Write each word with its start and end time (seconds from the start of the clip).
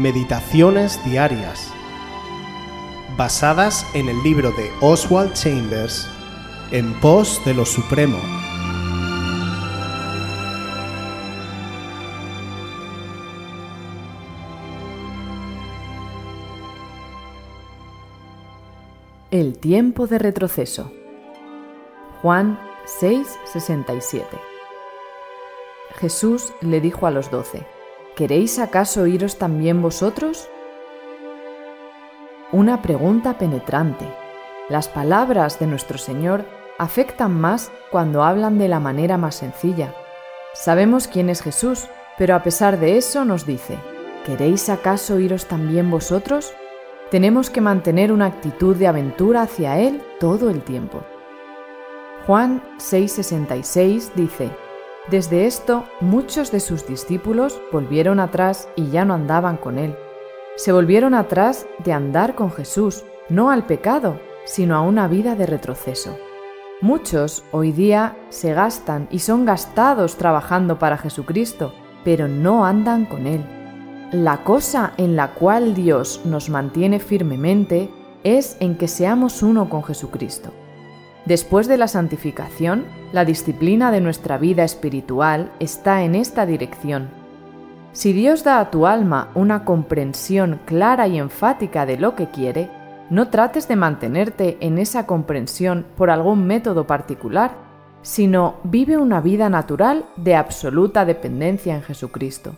Meditaciones 0.00 0.98
Diarias, 1.04 1.70
basadas 3.18 3.86
en 3.92 4.08
el 4.08 4.22
libro 4.22 4.50
de 4.52 4.70
Oswald 4.80 5.34
Chambers, 5.34 6.08
En 6.70 6.98
pos 7.00 7.38
de 7.44 7.52
lo 7.52 7.66
Supremo. 7.66 8.16
El 19.30 19.58
tiempo 19.58 20.06
de 20.06 20.18
retroceso. 20.18 20.90
Juan 22.22 22.58
6:67. 22.86 24.24
Jesús 25.96 26.54
le 26.62 26.80
dijo 26.80 27.06
a 27.06 27.10
los 27.10 27.30
doce, 27.30 27.66
¿Queréis 28.20 28.58
acaso 28.58 29.06
iros 29.06 29.38
también 29.38 29.80
vosotros? 29.80 30.50
Una 32.52 32.82
pregunta 32.82 33.38
penetrante. 33.38 34.04
Las 34.68 34.88
palabras 34.88 35.58
de 35.58 35.66
nuestro 35.66 35.96
Señor 35.96 36.44
afectan 36.78 37.40
más 37.40 37.72
cuando 37.90 38.22
hablan 38.22 38.58
de 38.58 38.68
la 38.68 38.78
manera 38.78 39.16
más 39.16 39.36
sencilla. 39.36 39.94
Sabemos 40.52 41.08
quién 41.08 41.30
es 41.30 41.40
Jesús, 41.40 41.88
pero 42.18 42.34
a 42.34 42.42
pesar 42.42 42.78
de 42.78 42.98
eso 42.98 43.24
nos 43.24 43.46
dice, 43.46 43.78
¿queréis 44.26 44.68
acaso 44.68 45.18
iros 45.18 45.46
también 45.46 45.90
vosotros? 45.90 46.52
Tenemos 47.10 47.48
que 47.48 47.62
mantener 47.62 48.12
una 48.12 48.26
actitud 48.26 48.76
de 48.76 48.86
aventura 48.86 49.40
hacia 49.40 49.78
Él 49.78 50.02
todo 50.20 50.50
el 50.50 50.60
tiempo. 50.60 51.00
Juan 52.26 52.62
6:66 52.76 54.12
dice, 54.14 54.50
Desde 55.08 55.46
esto 55.46 55.84
muchos 56.00 56.52
de 56.52 56.60
sus 56.60 56.86
discípulos 56.86 57.60
volvieron 57.72 58.20
atrás 58.20 58.68
y 58.76 58.90
ya 58.90 59.04
no 59.04 59.14
andaban 59.14 59.56
con 59.56 59.78
Él. 59.78 59.96
Se 60.56 60.72
volvieron 60.72 61.14
atrás 61.14 61.66
de 61.84 61.92
andar 61.92 62.34
con 62.34 62.52
Jesús, 62.52 63.04
no 63.28 63.50
al 63.50 63.64
pecado, 63.64 64.20
sino 64.44 64.76
a 64.76 64.82
una 64.82 65.08
vida 65.08 65.34
de 65.34 65.46
retroceso. 65.46 66.16
Muchos 66.82 67.44
hoy 67.50 67.72
día 67.72 68.16
se 68.28 68.52
gastan 68.52 69.08
y 69.10 69.20
son 69.20 69.44
gastados 69.44 70.16
trabajando 70.16 70.78
para 70.78 70.98
Jesucristo, 70.98 71.74
pero 72.04 72.28
no 72.28 72.64
andan 72.64 73.06
con 73.06 73.26
Él. 73.26 73.44
La 74.12 74.44
cosa 74.44 74.92
en 74.96 75.16
la 75.16 75.34
cual 75.34 75.74
Dios 75.74 76.22
nos 76.24 76.50
mantiene 76.50 76.98
firmemente 76.98 77.90
es 78.22 78.56
en 78.60 78.76
que 78.76 78.88
seamos 78.88 79.42
uno 79.42 79.68
con 79.68 79.82
Jesucristo. 79.82 80.52
Después 81.26 81.68
de 81.68 81.76
la 81.76 81.86
santificación, 81.86 82.84
la 83.12 83.24
disciplina 83.24 83.90
de 83.92 84.00
nuestra 84.00 84.38
vida 84.38 84.64
espiritual 84.64 85.52
está 85.60 86.02
en 86.02 86.14
esta 86.14 86.46
dirección. 86.46 87.10
Si 87.92 88.12
Dios 88.12 88.44
da 88.44 88.60
a 88.60 88.70
tu 88.70 88.86
alma 88.86 89.30
una 89.34 89.64
comprensión 89.64 90.60
clara 90.64 91.08
y 91.08 91.18
enfática 91.18 91.86
de 91.86 91.98
lo 91.98 92.14
que 92.14 92.28
quiere, 92.28 92.70
no 93.10 93.28
trates 93.28 93.66
de 93.66 93.76
mantenerte 93.76 94.56
en 94.60 94.78
esa 94.78 95.06
comprensión 95.06 95.84
por 95.96 96.10
algún 96.10 96.46
método 96.46 96.86
particular, 96.86 97.50
sino 98.02 98.56
vive 98.62 98.96
una 98.96 99.20
vida 99.20 99.48
natural 99.48 100.06
de 100.16 100.36
absoluta 100.36 101.04
dependencia 101.04 101.74
en 101.74 101.82
Jesucristo. 101.82 102.54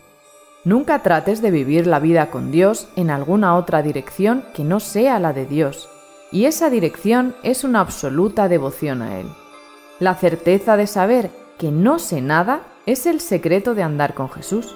Nunca 0.63 0.99
trates 0.99 1.41
de 1.41 1.51
vivir 1.51 1.87
la 1.87 1.99
vida 1.99 2.27
con 2.27 2.51
Dios 2.51 2.87
en 2.95 3.09
alguna 3.09 3.55
otra 3.55 3.81
dirección 3.81 4.45
que 4.53 4.63
no 4.63 4.79
sea 4.79 5.19
la 5.19 5.33
de 5.33 5.45
Dios, 5.45 5.89
y 6.33 6.47
esa 6.47 6.69
dirección 6.69 7.35
es 7.43 7.63
una 7.63 7.79
absoluta 7.79 8.49
devoción 8.49 9.01
a 9.01 9.19
Él. 9.19 9.27
La 9.99 10.15
certeza 10.15 10.75
de 10.75 10.87
saber 10.87 11.29
que 11.57 11.71
no 11.71 11.99
sé 11.99 12.19
nada 12.21 12.63
es 12.85 13.05
el 13.05 13.21
secreto 13.21 13.75
de 13.75 13.83
andar 13.83 14.15
con 14.15 14.29
Jesús. 14.29 14.75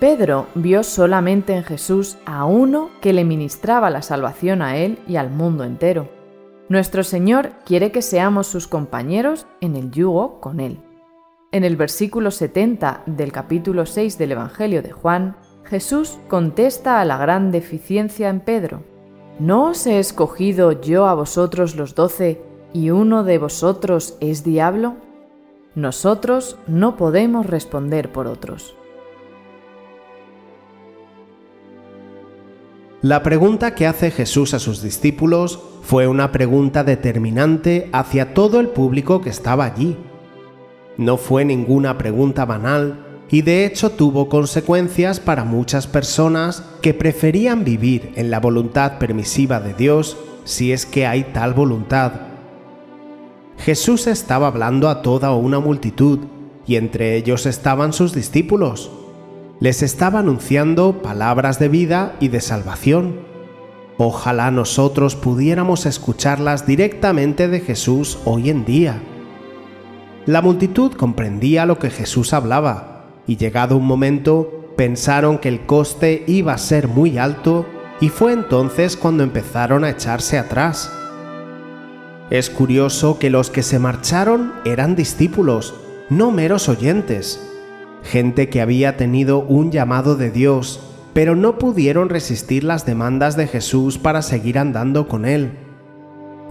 Pedro 0.00 0.48
vio 0.54 0.82
solamente 0.82 1.54
en 1.54 1.62
Jesús 1.62 2.18
a 2.26 2.44
uno 2.44 2.90
que 3.00 3.12
le 3.12 3.24
ministraba 3.24 3.90
la 3.90 4.02
salvación 4.02 4.60
a 4.60 4.76
él 4.76 4.98
y 5.06 5.16
al 5.16 5.30
mundo 5.30 5.62
entero. 5.62 6.08
Nuestro 6.68 7.04
Señor 7.04 7.52
quiere 7.64 7.92
que 7.92 8.02
seamos 8.02 8.46
sus 8.46 8.66
compañeros 8.66 9.46
en 9.60 9.76
el 9.76 9.90
yugo 9.90 10.40
con 10.40 10.60
Él. 10.60 10.80
En 11.52 11.64
el 11.64 11.76
versículo 11.76 12.30
70 12.30 13.02
del 13.06 13.32
capítulo 13.32 13.86
6 13.86 14.18
del 14.18 14.32
Evangelio 14.32 14.82
de 14.82 14.92
Juan, 14.92 15.36
Jesús 15.64 16.18
contesta 16.28 17.00
a 17.00 17.04
la 17.04 17.18
gran 17.18 17.50
deficiencia 17.50 18.28
en 18.28 18.40
Pedro. 18.40 18.89
¿No 19.40 19.70
os 19.70 19.86
he 19.86 19.98
escogido 19.98 20.82
yo 20.82 21.06
a 21.06 21.14
vosotros 21.14 21.74
los 21.74 21.94
doce 21.94 22.42
y 22.74 22.90
uno 22.90 23.24
de 23.24 23.38
vosotros 23.38 24.18
es 24.20 24.44
diablo? 24.44 24.96
Nosotros 25.74 26.58
no 26.66 26.98
podemos 26.98 27.46
responder 27.46 28.12
por 28.12 28.26
otros. 28.26 28.76
La 33.00 33.22
pregunta 33.22 33.74
que 33.74 33.86
hace 33.86 34.10
Jesús 34.10 34.52
a 34.52 34.58
sus 34.58 34.82
discípulos 34.82 35.58
fue 35.80 36.06
una 36.06 36.32
pregunta 36.32 36.84
determinante 36.84 37.88
hacia 37.94 38.34
todo 38.34 38.60
el 38.60 38.68
público 38.68 39.22
que 39.22 39.30
estaba 39.30 39.64
allí. 39.64 39.96
No 40.98 41.16
fue 41.16 41.46
ninguna 41.46 41.96
pregunta 41.96 42.44
banal 42.44 43.09
y 43.30 43.42
de 43.42 43.64
hecho 43.64 43.90
tuvo 43.90 44.28
consecuencias 44.28 45.20
para 45.20 45.44
muchas 45.44 45.86
personas 45.86 46.64
que 46.82 46.94
preferían 46.94 47.64
vivir 47.64 48.12
en 48.16 48.30
la 48.30 48.40
voluntad 48.40 48.98
permisiva 48.98 49.60
de 49.60 49.74
Dios 49.74 50.16
si 50.44 50.72
es 50.72 50.84
que 50.84 51.06
hay 51.06 51.24
tal 51.24 51.54
voluntad. 51.54 52.12
Jesús 53.58 54.06
estaba 54.06 54.48
hablando 54.48 54.88
a 54.88 55.02
toda 55.02 55.32
una 55.32 55.60
multitud 55.60 56.20
y 56.66 56.76
entre 56.76 57.16
ellos 57.16 57.46
estaban 57.46 57.92
sus 57.92 58.14
discípulos. 58.14 58.90
Les 59.60 59.82
estaba 59.82 60.20
anunciando 60.20 61.02
palabras 61.02 61.58
de 61.58 61.68
vida 61.68 62.16
y 62.20 62.28
de 62.28 62.40
salvación. 62.40 63.20
Ojalá 63.98 64.50
nosotros 64.50 65.14
pudiéramos 65.14 65.84
escucharlas 65.84 66.66
directamente 66.66 67.48
de 67.48 67.60
Jesús 67.60 68.18
hoy 68.24 68.48
en 68.48 68.64
día. 68.64 69.02
La 70.24 70.40
multitud 70.40 70.92
comprendía 70.92 71.66
lo 71.66 71.78
que 71.78 71.90
Jesús 71.90 72.32
hablaba, 72.32 72.99
y 73.26 73.36
llegado 73.36 73.76
un 73.76 73.86
momento 73.86 74.72
pensaron 74.76 75.38
que 75.38 75.48
el 75.48 75.66
coste 75.66 76.24
iba 76.26 76.54
a 76.54 76.58
ser 76.58 76.88
muy 76.88 77.18
alto, 77.18 77.66
y 78.00 78.08
fue 78.08 78.32
entonces 78.32 78.96
cuando 78.96 79.22
empezaron 79.22 79.84
a 79.84 79.90
echarse 79.90 80.38
atrás. 80.38 80.90
Es 82.30 82.48
curioso 82.48 83.18
que 83.18 83.28
los 83.28 83.50
que 83.50 83.62
se 83.62 83.78
marcharon 83.78 84.52
eran 84.64 84.96
discípulos, 84.96 85.74
no 86.08 86.30
meros 86.30 86.68
oyentes, 86.68 87.46
gente 88.02 88.48
que 88.48 88.60
había 88.60 88.96
tenido 88.96 89.40
un 89.40 89.70
llamado 89.70 90.16
de 90.16 90.30
Dios, 90.30 90.80
pero 91.12 91.36
no 91.36 91.58
pudieron 91.58 92.08
resistir 92.08 92.64
las 92.64 92.86
demandas 92.86 93.36
de 93.36 93.46
Jesús 93.46 93.98
para 93.98 94.22
seguir 94.22 94.58
andando 94.58 95.08
con 95.08 95.24
Él. 95.26 95.58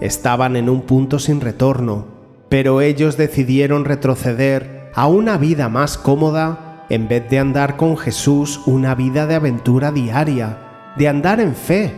Estaban 0.00 0.56
en 0.56 0.68
un 0.68 0.82
punto 0.82 1.18
sin 1.18 1.40
retorno, 1.40 2.06
pero 2.48 2.80
ellos 2.80 3.16
decidieron 3.16 3.84
retroceder 3.84 4.79
a 4.94 5.06
una 5.06 5.36
vida 5.38 5.68
más 5.68 5.98
cómoda 5.98 6.84
en 6.88 7.08
vez 7.08 7.28
de 7.30 7.38
andar 7.38 7.76
con 7.76 7.96
Jesús 7.96 8.60
una 8.66 8.94
vida 8.94 9.26
de 9.26 9.36
aventura 9.36 9.92
diaria, 9.92 10.58
de 10.96 11.08
andar 11.08 11.40
en 11.40 11.54
fe. 11.54 11.94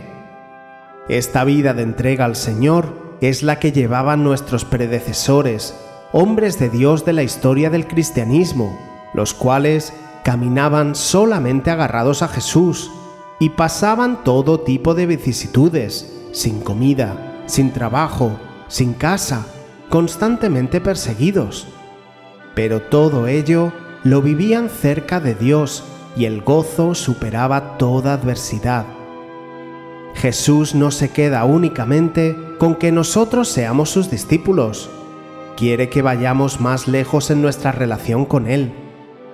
Esta 1.09 1.43
vida 1.43 1.73
de 1.73 1.83
entrega 1.83 2.25
al 2.25 2.35
Señor 2.35 3.17
es 3.19 3.41
la 3.41 3.59
que 3.59 3.71
llevaban 3.71 4.23
nuestros 4.23 4.65
predecesores, 4.65 5.75
hombres 6.11 6.59
de 6.59 6.69
Dios 6.69 7.05
de 7.05 7.13
la 7.13 7.23
historia 7.23 7.69
del 7.69 7.87
cristianismo, 7.87 8.77
los 9.13 9.33
cuales 9.33 9.93
caminaban 10.23 10.95
solamente 10.95 11.71
agarrados 11.71 12.21
a 12.21 12.27
Jesús 12.27 12.91
y 13.39 13.49
pasaban 13.49 14.23
todo 14.23 14.61
tipo 14.61 14.93
de 14.93 15.07
vicisitudes, 15.07 16.13
sin 16.31 16.61
comida, 16.61 17.41
sin 17.47 17.73
trabajo, 17.73 18.37
sin 18.67 18.93
casa, 18.93 19.45
constantemente 19.89 20.79
perseguidos. 20.79 21.67
Pero 22.55 22.81
todo 22.81 23.27
ello 23.27 23.71
lo 24.03 24.21
vivían 24.21 24.69
cerca 24.69 25.19
de 25.19 25.35
Dios 25.35 25.83
y 26.15 26.25
el 26.25 26.41
gozo 26.41 26.95
superaba 26.95 27.77
toda 27.77 28.13
adversidad. 28.13 28.85
Jesús 30.15 30.75
no 30.75 30.91
se 30.91 31.09
queda 31.09 31.43
únicamente 31.45 32.35
con 32.59 32.75
que 32.75 32.91
nosotros 32.91 33.47
seamos 33.47 33.89
sus 33.89 34.11
discípulos. 34.11 34.89
Quiere 35.57 35.89
que 35.89 36.01
vayamos 36.01 36.61
más 36.61 36.87
lejos 36.87 37.31
en 37.31 37.41
nuestra 37.41 37.71
relación 37.71 38.25
con 38.25 38.47
Él. 38.47 38.71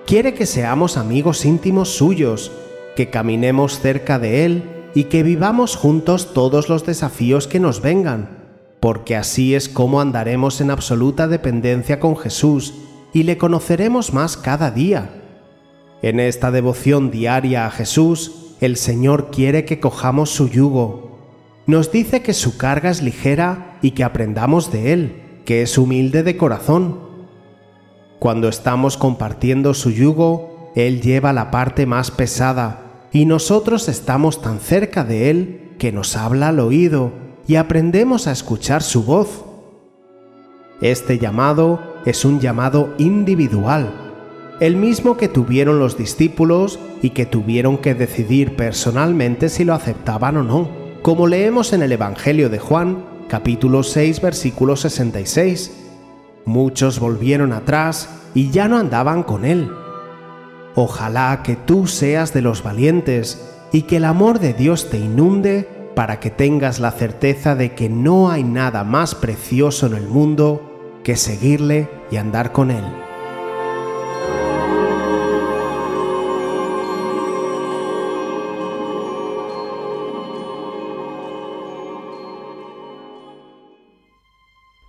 Quiere 0.06 0.34
que 0.34 0.46
seamos 0.46 0.96
amigos 0.96 1.44
íntimos 1.44 1.90
suyos, 1.90 2.50
que 2.96 3.10
caminemos 3.10 3.78
cerca 3.80 4.18
de 4.18 4.44
Él 4.44 4.64
y 4.94 5.04
que 5.04 5.22
vivamos 5.22 5.76
juntos 5.76 6.32
todos 6.32 6.68
los 6.68 6.84
desafíos 6.86 7.46
que 7.46 7.60
nos 7.60 7.82
vengan 7.82 8.40
porque 8.80 9.14
así 9.14 9.54
es 9.54 9.68
como 9.68 10.00
andaremos 10.00 10.60
en 10.62 10.70
absoluta 10.70 11.28
dependencia 11.28 12.00
con 12.00 12.16
Jesús 12.16 12.74
y 13.12 13.24
le 13.24 13.38
conoceremos 13.38 14.12
más 14.12 14.36
cada 14.36 14.70
día. 14.70 15.10
En 16.02 16.20
esta 16.20 16.50
devoción 16.50 17.10
diaria 17.10 17.66
a 17.66 17.70
Jesús, 17.70 18.54
el 18.60 18.76
Señor 18.76 19.30
quiere 19.30 19.64
que 19.64 19.80
cojamos 19.80 20.30
su 20.30 20.48
yugo. 20.48 21.18
Nos 21.66 21.92
dice 21.92 22.22
que 22.22 22.34
su 22.34 22.56
carga 22.56 22.90
es 22.90 23.02
ligera 23.02 23.78
y 23.82 23.92
que 23.92 24.04
aprendamos 24.04 24.72
de 24.72 24.92
Él, 24.92 25.22
que 25.44 25.62
es 25.62 25.76
humilde 25.78 26.22
de 26.22 26.36
corazón. 26.36 27.00
Cuando 28.18 28.48
estamos 28.48 28.96
compartiendo 28.96 29.74
su 29.74 29.90
yugo, 29.90 30.72
Él 30.74 31.00
lleva 31.00 31.32
la 31.32 31.50
parte 31.50 31.86
más 31.86 32.10
pesada, 32.10 33.08
y 33.12 33.24
nosotros 33.24 33.88
estamos 33.88 34.40
tan 34.40 34.60
cerca 34.60 35.04
de 35.04 35.30
Él 35.30 35.74
que 35.78 35.90
nos 35.90 36.16
habla 36.16 36.48
al 36.48 36.60
oído 36.60 37.12
y 37.46 37.56
aprendemos 37.56 38.26
a 38.26 38.32
escuchar 38.32 38.82
su 38.82 39.02
voz. 39.02 39.44
Este 40.80 41.18
llamado 41.18 41.89
es 42.04 42.24
un 42.24 42.40
llamado 42.40 42.94
individual, 42.98 44.10
el 44.60 44.76
mismo 44.76 45.16
que 45.16 45.28
tuvieron 45.28 45.78
los 45.78 45.96
discípulos 45.96 46.78
y 47.00 47.10
que 47.10 47.24
tuvieron 47.24 47.78
que 47.78 47.94
decidir 47.94 48.56
personalmente 48.56 49.48
si 49.48 49.64
lo 49.64 49.72
aceptaban 49.72 50.36
o 50.36 50.42
no, 50.42 50.68
como 51.00 51.26
leemos 51.26 51.72
en 51.72 51.82
el 51.82 51.92
Evangelio 51.92 52.50
de 52.50 52.58
Juan, 52.58 53.06
capítulo 53.26 53.82
6, 53.82 54.20
versículo 54.20 54.76
66. 54.76 55.88
Muchos 56.44 57.00
volvieron 57.00 57.54
atrás 57.54 58.10
y 58.34 58.50
ya 58.50 58.68
no 58.68 58.76
andaban 58.76 59.22
con 59.22 59.46
él. 59.46 59.70
Ojalá 60.74 61.42
que 61.42 61.56
tú 61.56 61.86
seas 61.86 62.34
de 62.34 62.42
los 62.42 62.62
valientes 62.62 63.56
y 63.72 63.82
que 63.82 63.96
el 63.96 64.04
amor 64.04 64.40
de 64.40 64.52
Dios 64.52 64.90
te 64.90 64.98
inunde 64.98 65.66
para 65.96 66.20
que 66.20 66.30
tengas 66.30 66.80
la 66.80 66.90
certeza 66.90 67.54
de 67.54 67.74
que 67.74 67.88
no 67.88 68.30
hay 68.30 68.44
nada 68.44 68.84
más 68.84 69.14
precioso 69.14 69.86
en 69.86 69.94
el 69.94 70.06
mundo 70.06 70.69
que 71.02 71.16
seguirle 71.16 71.88
y 72.10 72.16
andar 72.16 72.52
con 72.52 72.70
Él. 72.70 72.84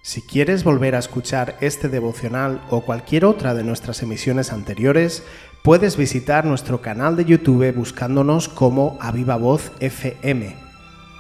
Si 0.04 0.22
quieres 0.22 0.66
volver 0.66 0.96
a 0.96 1.00
escuchar 1.00 1.56
este 1.62 1.88
devocional 1.88 2.62
o 2.70 2.82
cualquier 2.82 3.24
otra 3.24 3.54
de 3.54 3.64
nuestras 3.64 4.04
emisiones 4.04 4.52
anteriores, 4.52 5.24
puedes 5.64 5.96
visitar 5.96 6.44
nuestro 6.44 6.82
canal 6.82 7.16
de 7.16 7.24
YouTube 7.24 7.74
buscándonos 7.74 8.50
como 8.50 8.98
Aviva 9.00 9.38
Voz 9.38 9.72
FM. 9.80 10.54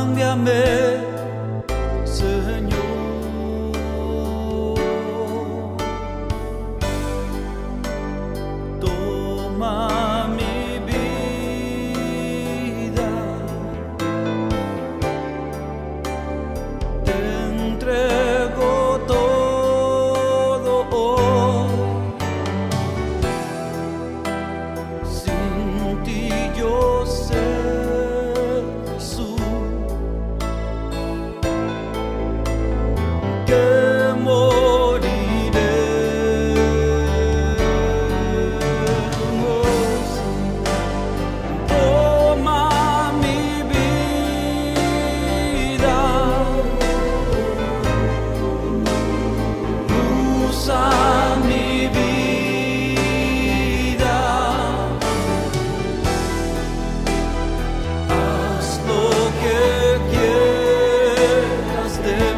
cámbiame 0.04 1.23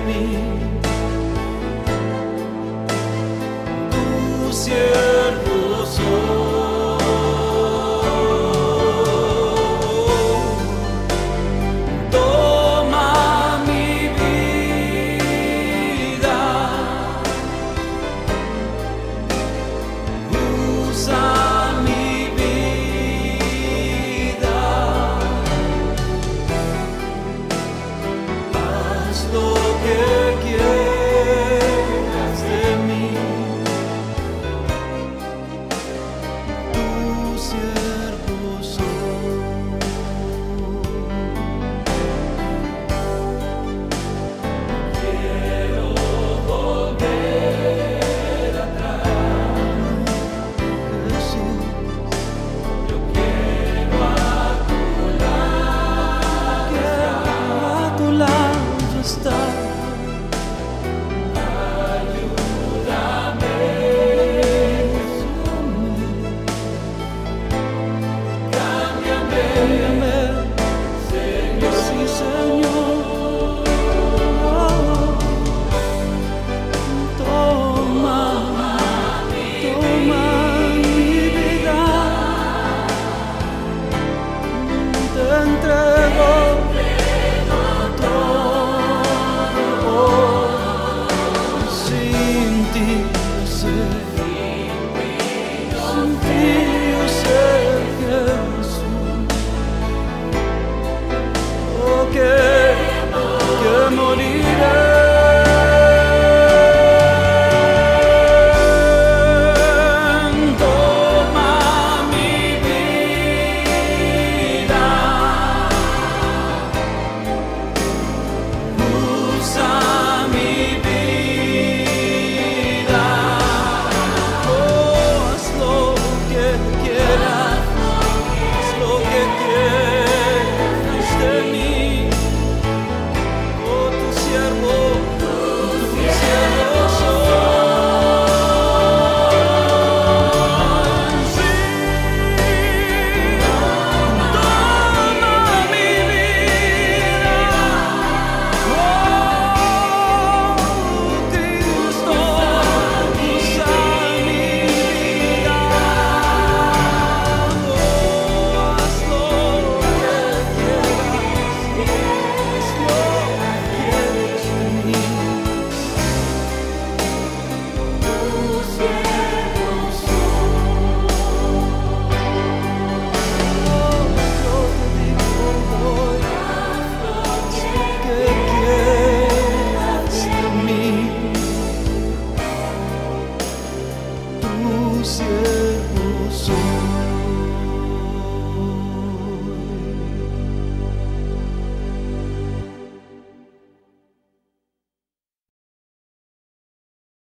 me. 0.07 0.76